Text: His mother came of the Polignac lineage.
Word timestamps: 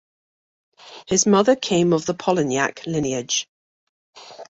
His 1.07 1.27
mother 1.27 1.55
came 1.55 1.93
of 1.93 2.07
the 2.07 2.15
Polignac 2.15 2.87
lineage. 2.87 3.47